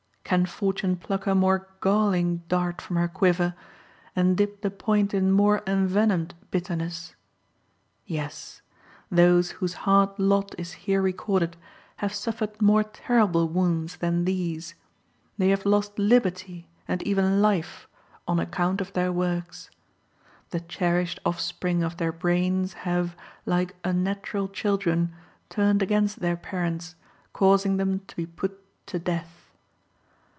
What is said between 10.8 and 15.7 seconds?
here recorded have suffered more terrible wounds than these. They have